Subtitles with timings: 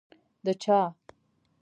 [0.45, 0.79] د چا؟